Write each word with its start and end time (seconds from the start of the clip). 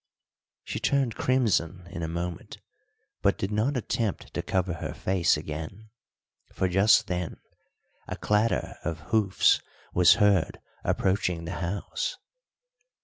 She 0.63 0.79
turned 0.79 1.13
crimson 1.15 1.87
in 1.91 2.01
a 2.01 2.07
moment; 2.07 2.57
but 3.21 3.37
did 3.37 3.51
not 3.51 3.77
attempt 3.77 4.33
to 4.33 4.41
cover 4.41 4.73
her 4.73 4.95
face 4.95 5.37
again, 5.37 5.91
for 6.51 6.67
just 6.67 7.05
then 7.05 7.37
a 8.07 8.15
clatter 8.15 8.77
of 8.83 9.01
hoofs 9.11 9.61
was 9.93 10.15
heard 10.15 10.59
approaching 10.83 11.45
the 11.45 11.51
house. 11.61 12.17